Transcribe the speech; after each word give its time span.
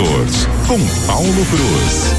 Motors 0.00 0.46
com 0.66 0.78
Paulo 1.06 1.46
Cruz. 1.46 2.14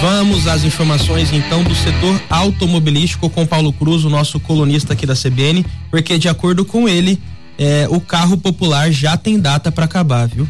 Vamos 0.00 0.48
às 0.48 0.64
informações 0.64 1.32
então 1.32 1.62
do 1.62 1.74
setor 1.76 2.20
automobilístico 2.28 3.30
com 3.30 3.46
Paulo 3.46 3.72
Cruz, 3.72 4.04
o 4.04 4.10
nosso 4.10 4.40
colunista 4.40 4.94
aqui 4.94 5.06
da 5.06 5.14
CBN, 5.14 5.64
porque 5.90 6.18
de 6.18 6.28
acordo 6.28 6.64
com 6.64 6.88
ele, 6.88 7.20
é, 7.56 7.86
o 7.88 8.00
carro 8.00 8.36
popular 8.36 8.90
já 8.90 9.16
tem 9.16 9.38
data 9.38 9.70
para 9.70 9.84
acabar, 9.84 10.26
viu? 10.26 10.48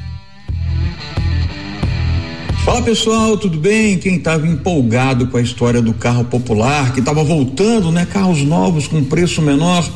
Fala 2.64 2.80
pessoal, 2.80 3.36
tudo 3.36 3.58
bem? 3.58 3.98
Quem 3.98 4.16
estava 4.16 4.46
empolgado 4.46 5.26
com 5.26 5.36
a 5.36 5.42
história 5.42 5.82
do 5.82 5.92
carro 5.92 6.24
popular, 6.24 6.94
que 6.94 7.00
estava 7.00 7.22
voltando, 7.22 7.92
né? 7.92 8.06
Carros 8.06 8.40
novos 8.42 8.88
com 8.88 9.04
preço 9.04 9.42
menor, 9.42 9.86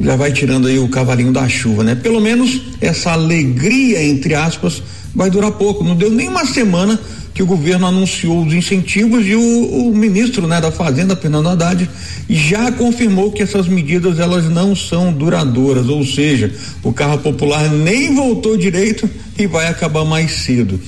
já 0.00 0.16
vai 0.16 0.32
tirando 0.32 0.68
aí 0.68 0.78
o 0.78 0.88
cavalinho 0.88 1.32
da 1.32 1.48
chuva, 1.48 1.82
né? 1.82 1.94
Pelo 1.94 2.20
menos 2.20 2.60
essa 2.80 3.12
alegria, 3.12 4.02
entre 4.02 4.34
aspas, 4.34 4.82
vai 5.14 5.30
durar 5.30 5.52
pouco. 5.52 5.82
Não 5.82 5.96
deu 5.96 6.10
nem 6.10 6.28
uma 6.28 6.44
semana 6.44 6.98
que 7.36 7.42
o 7.42 7.46
governo 7.46 7.86
anunciou 7.86 8.46
os 8.46 8.54
incentivos 8.54 9.26
e 9.26 9.34
o, 9.34 9.40
o, 9.40 9.94
ministro 9.94 10.46
né, 10.46 10.58
da 10.58 10.72
Fazenda, 10.72 11.14
Fernando 11.14 11.50
Haddad, 11.50 11.86
já 12.30 12.72
confirmou 12.72 13.30
que 13.30 13.42
essas 13.42 13.68
medidas 13.68 14.18
elas 14.18 14.48
não 14.48 14.74
são 14.74 15.12
duradouras, 15.12 15.86
ou 15.86 16.02
seja, 16.02 16.50
o 16.82 16.94
carro 16.94 17.18
popular 17.18 17.70
nem 17.70 18.14
voltou 18.14 18.56
direito 18.56 19.08
e 19.38 19.46
vai 19.46 19.68
acabar 19.68 20.02
mais 20.02 20.30
cedo. 20.44 20.80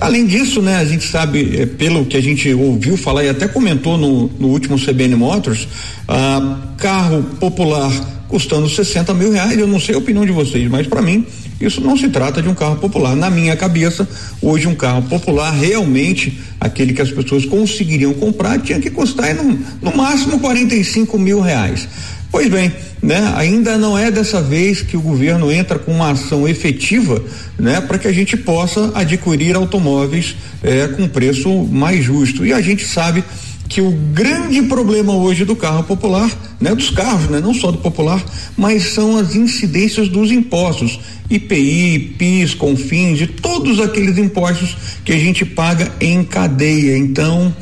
Além 0.00 0.24
disso, 0.24 0.62
né, 0.62 0.76
a 0.76 0.84
gente 0.84 1.04
sabe, 1.04 1.60
é, 1.60 1.66
pelo 1.66 2.06
que 2.06 2.16
a 2.16 2.22
gente 2.22 2.54
ouviu 2.54 2.96
falar 2.96 3.24
e 3.24 3.28
até 3.28 3.48
comentou 3.48 3.98
no, 3.98 4.30
no 4.38 4.46
último 4.48 4.78
CBN 4.78 5.16
Motors, 5.16 5.66
ah, 6.06 6.58
carro 6.76 7.24
popular 7.40 8.17
custando 8.28 8.68
60 8.68 9.12
mil 9.14 9.32
reais. 9.32 9.58
Eu 9.58 9.66
não 9.66 9.80
sei 9.80 9.94
a 9.94 9.98
opinião 9.98 10.24
de 10.24 10.32
vocês, 10.32 10.70
mas 10.70 10.86
para 10.86 11.02
mim 11.02 11.26
isso 11.60 11.80
não 11.80 11.96
se 11.96 12.08
trata 12.08 12.40
de 12.40 12.48
um 12.48 12.54
carro 12.54 12.76
popular. 12.76 13.16
Na 13.16 13.28
minha 13.28 13.56
cabeça, 13.56 14.08
hoje 14.40 14.68
um 14.68 14.74
carro 14.74 15.02
popular 15.02 15.50
realmente, 15.50 16.38
aquele 16.60 16.92
que 16.92 17.02
as 17.02 17.10
pessoas 17.10 17.44
conseguiriam 17.44 18.14
comprar, 18.14 18.60
tinha 18.60 18.78
que 18.78 18.90
custar 18.90 19.34
no, 19.34 19.58
no 19.82 19.96
máximo 19.96 20.38
45 20.38 21.18
mil 21.18 21.40
reais. 21.40 21.88
Pois 22.30 22.48
bem, 22.48 22.70
né? 23.02 23.32
Ainda 23.36 23.78
não 23.78 23.96
é 23.98 24.10
dessa 24.10 24.40
vez 24.42 24.82
que 24.82 24.96
o 24.96 25.00
governo 25.00 25.50
entra 25.50 25.78
com 25.78 25.92
uma 25.92 26.10
ação 26.10 26.46
efetiva, 26.46 27.24
né? 27.58 27.80
Para 27.80 27.98
que 27.98 28.06
a 28.06 28.12
gente 28.12 28.36
possa 28.36 28.92
adquirir 28.94 29.56
automóveis 29.56 30.36
eh, 30.62 30.88
com 30.88 31.08
preço 31.08 31.50
mais 31.64 32.04
justo. 32.04 32.44
E 32.44 32.52
a 32.52 32.60
gente 32.60 32.86
sabe 32.86 33.24
que 33.68 33.80
o 33.80 33.90
grande 33.90 34.62
problema 34.62 35.14
hoje 35.14 35.44
do 35.44 35.54
carro 35.54 35.84
popular, 35.84 36.30
né, 36.58 36.74
dos 36.74 36.90
carros, 36.90 37.28
né, 37.28 37.38
não 37.40 37.52
só 37.52 37.70
do 37.70 37.78
popular, 37.78 38.24
mas 38.56 38.94
são 38.94 39.18
as 39.18 39.34
incidências 39.34 40.08
dos 40.08 40.30
impostos, 40.30 40.98
IPI, 41.30 42.14
PIS, 42.18 42.54
CONFINS, 42.54 43.18
de 43.18 43.26
todos 43.26 43.78
aqueles 43.78 44.16
impostos 44.16 44.76
que 45.04 45.12
a 45.12 45.18
gente 45.18 45.44
paga 45.44 45.92
em 46.00 46.24
cadeia. 46.24 46.96
Então, 46.96 47.54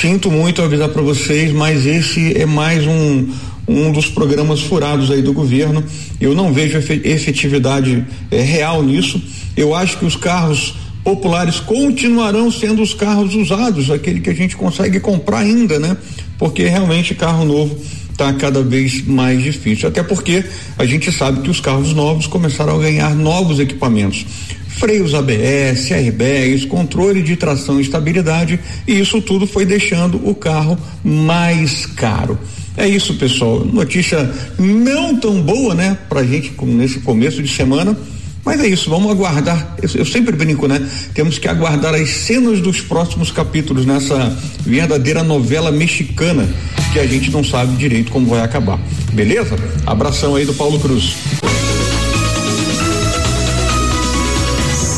sinto 0.00 0.30
muito 0.30 0.60
avisar 0.60 0.88
para 0.88 1.02
vocês, 1.02 1.52
mas 1.52 1.86
esse 1.86 2.36
é 2.36 2.44
mais 2.44 2.84
um 2.86 3.28
um 3.66 3.90
dos 3.90 4.06
programas 4.06 4.60
furados 4.60 5.10
aí 5.10 5.22
do 5.22 5.32
governo. 5.32 5.82
Eu 6.20 6.34
não 6.34 6.52
vejo 6.52 6.76
efetividade 6.76 8.04
eh, 8.30 8.42
real 8.42 8.82
nisso. 8.82 9.22
Eu 9.56 9.74
acho 9.74 9.98
que 9.98 10.04
os 10.04 10.16
carros 10.16 10.74
populares 11.04 11.60
continuarão 11.60 12.50
sendo 12.50 12.82
os 12.82 12.94
carros 12.94 13.34
usados, 13.34 13.90
aquele 13.90 14.20
que 14.20 14.30
a 14.30 14.34
gente 14.34 14.56
consegue 14.56 14.98
comprar 14.98 15.40
ainda, 15.40 15.78
né? 15.78 15.96
Porque 16.38 16.64
realmente 16.64 17.14
carro 17.14 17.44
novo 17.44 17.78
está 18.10 18.32
cada 18.32 18.62
vez 18.62 19.06
mais 19.06 19.42
difícil. 19.42 19.88
Até 19.88 20.02
porque 20.02 20.42
a 20.78 20.86
gente 20.86 21.12
sabe 21.12 21.42
que 21.42 21.50
os 21.50 21.60
carros 21.60 21.92
novos 21.92 22.26
começaram 22.26 22.76
a 22.76 22.82
ganhar 22.82 23.14
novos 23.14 23.60
equipamentos. 23.60 24.24
Freios 24.68 25.14
ABS, 25.14 25.92
airbags, 25.92 26.64
controle 26.64 27.22
de 27.22 27.36
tração 27.36 27.78
e 27.78 27.82
estabilidade, 27.82 28.58
e 28.88 28.98
isso 28.98 29.20
tudo 29.20 29.46
foi 29.46 29.64
deixando 29.64 30.20
o 30.28 30.34
carro 30.34 30.76
mais 31.04 31.86
caro. 31.86 32.38
É 32.76 32.88
isso, 32.88 33.14
pessoal. 33.14 33.64
Notícia 33.64 34.28
não 34.58 35.16
tão 35.16 35.40
boa, 35.40 35.74
né, 35.74 35.96
pra 36.08 36.24
gente 36.24 36.52
nesse 36.64 36.98
começo 37.00 37.40
de 37.40 37.48
semana 37.48 37.96
mas 38.44 38.60
é 38.60 38.68
isso, 38.68 38.90
vamos 38.90 39.10
aguardar. 39.10 39.76
Eu, 39.82 39.88
eu, 39.94 40.04
sempre 40.04 40.36
brinco, 40.36 40.68
né? 40.68 40.86
Temos 41.14 41.38
que 41.38 41.48
aguardar 41.48 41.94
as 41.94 42.08
cenas 42.10 42.60
dos 42.60 42.80
próximos 42.80 43.30
capítulos 43.30 43.86
nessa 43.86 44.36
verdadeira 44.60 45.22
novela 45.22 45.72
mexicana 45.72 46.48
que 46.92 46.98
a 47.00 47.06
gente 47.06 47.30
não 47.30 47.42
sabe 47.42 47.76
direito 47.76 48.12
como 48.12 48.26
vai 48.26 48.40
acabar. 48.40 48.78
Beleza? 49.12 49.56
Abração 49.86 50.36
aí 50.36 50.44
do 50.44 50.54
Paulo 50.54 50.78
Cruz. 50.78 51.14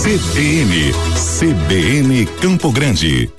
CBN, 0.02 0.92
CBN 1.38 2.26
Campo 2.40 2.70
Grande. 2.70 3.30